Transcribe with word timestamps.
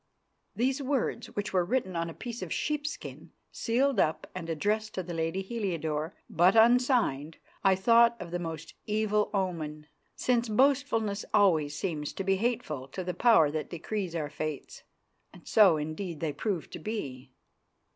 These 0.55 0.81
words, 0.81 1.27
which 1.35 1.53
were 1.53 1.63
written 1.63 1.95
on 1.95 2.09
a 2.09 2.15
piece 2.15 2.41
of 2.41 2.51
sheepskin, 2.51 3.33
sealed 3.51 3.99
up, 3.99 4.25
and 4.33 4.49
addressed 4.49 4.95
to 4.95 5.03
the 5.03 5.13
Lady 5.13 5.43
Heliodore, 5.43 6.15
but 6.27 6.55
unsigned, 6.55 7.37
I 7.63 7.75
thought 7.75 8.19
of 8.19 8.31
the 8.31 8.39
most 8.39 8.73
evil 8.87 9.29
omen, 9.31 9.85
since 10.15 10.49
boastfulness 10.49 11.23
always 11.35 11.77
seems 11.77 12.13
to 12.13 12.23
be 12.23 12.37
hateful 12.37 12.87
to 12.87 13.03
the 13.03 13.13
Power 13.13 13.51
that 13.51 13.69
decrees 13.69 14.15
our 14.15 14.31
fates. 14.31 14.81
So, 15.43 15.77
indeed, 15.77 16.19
they 16.19 16.33
proved 16.33 16.73
to 16.73 16.79
be. 16.79 17.31